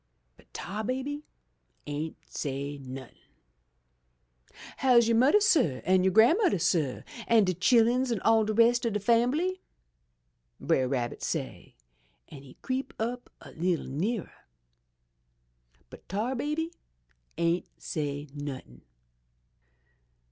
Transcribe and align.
"But 0.35 0.51
Tar 0.51 0.83
Baby 0.83 1.27
ain't 1.85 2.17
say 2.27 2.79
nothin'. 2.79 3.19
"* 4.31 4.77
How's 4.77 5.07
you' 5.07 5.13
mudder, 5.13 5.39
suh, 5.39 5.81
an' 5.85 6.03
you' 6.03 6.09
grandmudder, 6.11 6.59
suh, 6.59 7.03
an' 7.27 7.43
de 7.43 7.53
chilluns, 7.53 8.11
an' 8.11 8.19
all 8.21 8.43
de 8.43 8.51
rest 8.51 8.83
ob 8.83 8.93
de 8.93 8.99
fambly?' 8.99 9.61
Brer 10.59 10.87
Rabbit 10.87 11.21
say, 11.21 11.75
an' 12.29 12.41
he 12.41 12.55
creep 12.63 12.95
up 12.97 13.29
a 13.41 13.51
leetle 13.51 13.85
nearer. 13.85 14.33
"But 15.91 16.09
Tar 16.09 16.33
Baby 16.33 16.73
ain't 17.37 17.67
say 17.77 18.27
nothin'. 18.33 18.81